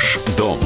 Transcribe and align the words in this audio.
Ваш 0.00 0.18
дом. 0.38 0.58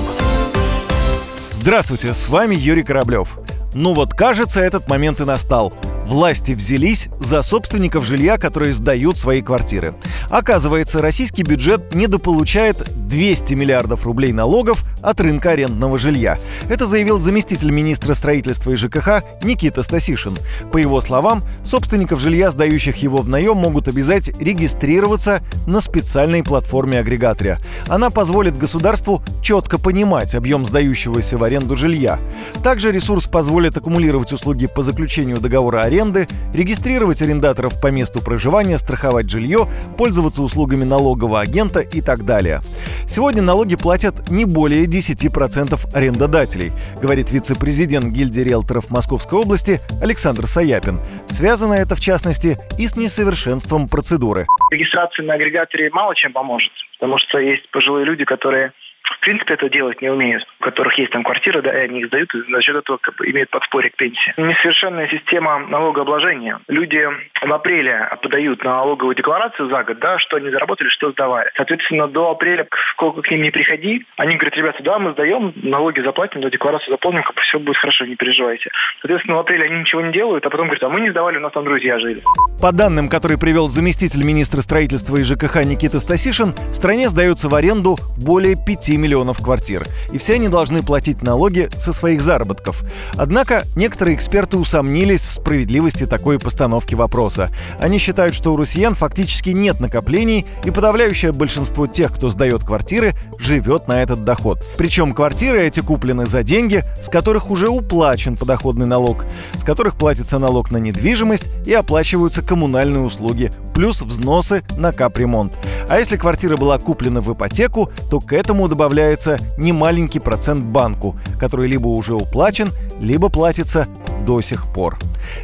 Здравствуйте, 1.51 2.15
с 2.15 2.29
вами 2.29 2.55
Юрий 2.55 2.85
Кораблев. 2.85 3.37
Ну 3.75 3.93
вот, 3.93 4.15
кажется, 4.15 4.61
этот 4.61 4.87
момент 4.87 5.21
и 5.21 5.25
настал. 5.25 5.73
Власти 6.07 6.53
взялись 6.53 7.09
за 7.19 7.41
собственников 7.41 8.05
жилья, 8.05 8.37
которые 8.37 8.75
сдают 8.75 9.19
свои 9.19 9.41
квартиры. 9.41 9.95
Оказывается, 10.29 11.01
российский 11.01 11.43
бюджет 11.43 11.95
недополучает 11.95 12.77
200 13.09 13.55
миллиардов 13.55 14.05
рублей 14.05 14.33
налогов 14.33 14.85
от 15.01 15.21
рынка 15.21 15.53
арендного 15.53 15.99
жилья. 15.99 16.39
Это 16.69 16.87
заявил 16.87 17.21
заместитель 17.21 17.71
министра 17.71 18.13
строительства 18.15 18.71
и 18.71 18.77
ЖКХ 18.77 19.23
Никита 19.43 19.83
Стасишин. 19.83 20.37
По 20.73 20.77
его 20.77 21.01
словам, 21.01 21.43
собственников 21.63 22.21
жилья, 22.21 22.51
сдающих 22.51 22.97
его 22.97 23.19
в 23.19 23.29
наем, 23.29 23.57
могут 23.57 23.89
обязать 23.89 24.29
регистрироваться 24.39 25.43
на 25.67 25.81
специальной 25.81 26.43
платформе-агрегаторе. 26.43 27.59
Она 27.89 28.11
позволит 28.11 28.59
государству 28.59 29.23
четко 29.43 29.79
понимать 29.79 30.35
объем 30.35 30.67
сдающегося 30.67 31.39
в 31.39 31.45
аренду 31.45 31.77
жилья. 31.77 32.19
Также 32.63 32.93
ресурс 32.93 33.27
позволит 33.27 33.77
аккумулировать 33.77 34.33
услуги 34.33 34.67
по 34.67 34.83
заключению 34.83 35.41
договора 35.41 35.81
аренды 35.81 35.94
аренды, 35.95 36.27
регистрировать 36.53 37.23
арендаторов 37.23 37.81
по 37.81 37.89
месту 37.89 38.21
проживания, 38.23 38.79
страховать 38.79 39.31
жилье, 39.31 39.67
пользоваться 39.97 40.43
услугами 40.43 40.85
налогового 40.85 41.41
агента 41.41 41.81
и 41.81 42.01
так 42.01 42.25
далее. 42.25 42.61
Сегодня 43.07 43.43
налоги 43.43 43.77
платят 43.77 44.31
не 44.31 44.45
более 44.45 44.87
10% 44.87 45.79
арендодателей, 45.95 46.73
говорит 47.01 47.31
вице-президент 47.31 48.07
гильдии 48.07 48.41
риэлторов 48.41 48.91
Московской 48.91 49.39
области 49.39 49.81
Александр 50.03 50.47
Саяпин. 50.47 51.01
Связано 51.29 51.75
это, 51.75 51.95
в 51.95 52.01
частности, 52.01 52.59
и 52.79 52.89
с 52.89 52.97
несовершенством 52.97 53.89
процедуры. 53.89 54.47
Регистрация 54.71 55.25
на 55.25 55.35
агрегаторе 55.35 55.91
мало 55.91 56.15
чем 56.17 56.33
поможет, 56.33 56.73
потому 56.99 57.19
что 57.19 57.39
есть 57.39 57.71
пожилые 57.71 58.05
люди, 58.05 58.25
которые 58.25 58.73
в 59.05 59.21
принципе 59.21 59.55
это 59.55 59.69
делать 59.69 60.01
не 60.03 60.09
умеют, 60.09 60.43
которых 60.65 60.99
есть 60.99 61.13
там 61.13 61.23
квартиры, 61.23 61.63
да, 61.63 61.71
и 61.73 61.85
они 61.85 62.01
их 62.01 62.07
сдают, 62.09 62.35
и 62.35 62.51
за 62.51 62.63
счет 62.63 62.77
этого 62.77 62.97
как 62.97 63.15
бы, 63.17 63.31
имеют 63.31 63.51
подспорье 63.51 63.91
к 63.91 63.97
пенсии. 63.97 64.33
Несовершенная 64.37 65.09
система 65.09 65.59
налогообложения. 65.59 66.59
Люди 66.69 67.07
в 67.43 67.53
апреле 67.53 68.09
подают 68.23 68.65
налоговую 68.65 69.15
декларацию 69.15 69.69
за 69.69 69.85
год, 69.85 69.99
да, 69.99 70.19
что 70.19 70.37
они 70.37 70.51
заработали, 70.51 70.89
что 70.89 71.13
сдавали. 71.13 71.51
Соответственно, 71.57 72.09
до 72.09 72.31
апреля, 72.31 72.67
сколько 72.93 73.21
к 73.23 73.31
ним 73.31 73.43
не 73.43 73.51
приходи, 73.51 74.07
они 74.17 74.37
говорят, 74.37 74.57
ребята, 74.57 74.83
да, 74.83 74.99
мы 74.99 75.13
сдаем, 75.13 75.53
налоги 75.57 76.01
заплатим, 76.01 76.41
да, 76.41 76.51
декларацию 76.51 76.91
заполним, 76.91 77.23
как 77.23 77.37
бы 77.37 77.43
все 77.43 77.59
будет 77.59 77.77
хорошо, 77.77 78.07
не 78.07 78.17
переживайте. 78.17 78.71
Соответственно, 79.01 79.37
в 79.37 79.41
апреле 79.41 79.67
они 79.67 79.81
ничего 79.81 80.01
не 80.01 80.13
делают, 80.13 80.47
а 80.47 80.51
потом 80.51 80.67
говорят, 80.67 80.83
а 80.83 80.89
мы 80.89 81.01
не 81.01 81.11
сдавали, 81.11 81.37
у 81.37 81.41
нас 81.41 81.53
там 81.53 81.65
друзья 81.65 81.99
жили. 81.99 82.23
По 82.63 82.73
данным, 82.73 83.09
которые 83.09 83.39
привел 83.39 83.69
заместитель 83.69 84.25
министра 84.25 84.63
строительства 84.63 85.17
и 85.17 85.25
ЖКХ 85.25 85.65
Никита 85.65 86.01
Стасишин, 86.01 86.55
в 86.71 86.75
стране 86.75 87.09
сдаются 87.09 87.49
в 87.51 87.55
аренду 87.55 87.97
более 88.25 88.57
5 88.57 88.89
миллионов 88.97 89.43
квартир, 89.43 89.83
и 90.13 90.19
все 90.19 90.35
они 90.35 90.49
должны 90.55 90.85
платить 90.85 91.21
налоги 91.21 91.69
со 91.79 91.93
своих 91.93 92.23
заработков. 92.23 92.85
Однако 93.17 93.65
некоторые 93.75 94.15
эксперты 94.15 94.57
усомнились 94.57 95.25
в 95.25 95.33
справедливости 95.33 96.07
такой 96.07 96.39
постановки 96.39 96.95
вопроса. 96.95 97.51
Они 97.81 97.99
считают, 97.99 98.37
что 98.37 98.53
у 98.53 98.57
россиян 98.57 98.95
фактически 98.95 99.51
нет 99.51 99.81
накоплений, 99.81 100.47
и 100.65 100.71
подавляющее 100.71 101.33
большинство 101.33 101.89
тех, 101.89 102.15
кто 102.15 102.29
сдает 102.29 102.63
квартиры, 102.63 103.15
живет 103.39 103.89
на 103.89 104.01
этот 104.01 104.25
доход. 104.25 104.65
Причем 104.79 105.13
квартиры 105.13 105.61
эти 105.61 105.81
куплены 105.81 106.27
за 106.27 106.45
деньги, 106.45 106.85
с 107.01 107.09
которых 107.09 107.51
уже 107.51 107.69
уплачен 107.69 108.37
подоходный 108.37 108.87
налог, 108.87 109.27
с 109.57 109.65
которых 109.65 109.97
платится 109.97 110.39
налог 110.39 110.71
на 110.71 110.77
недвижимость 110.77 111.51
и 111.67 111.73
оплачиваются 111.73 112.43
коммунальные 112.43 113.03
услуги, 113.03 113.51
плюс 113.75 114.03
взносы 114.03 114.63
на 114.77 114.93
капремонт. 114.93 115.53
А 115.89 115.99
если 115.99 116.17
квартира 116.17 116.57
была 116.57 116.79
куплена 116.79 117.21
в 117.21 117.33
ипотеку, 117.33 117.91
то 118.09 118.21
к 118.21 118.33
этому 118.33 118.69
добавляется 118.69 119.39
немаленький 119.59 120.21
процент 120.45 120.65
банку, 120.67 121.17
который 121.41 121.67
либо 121.69 121.89
уже 121.89 122.15
уплачен, 122.15 122.69
либо 123.01 123.31
платится 123.31 123.87
до 124.27 124.43
сих 124.43 124.67
пор. 124.75 124.99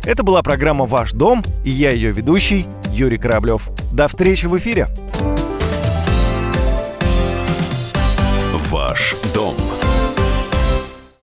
Это 0.04 0.22
была 0.22 0.42
программа 0.42 0.84
«Ваш 0.84 1.12
дом» 1.12 1.42
и 1.64 1.70
я 1.70 1.90
ее 1.90 2.12
ведущий 2.12 2.66
Юрий 2.92 3.16
Кораблев. 3.16 3.70
До 3.92 4.08
встречи 4.08 4.44
в 4.44 4.58
эфире! 4.58 4.88
Ваш 8.70 9.16
дом. 9.34 9.54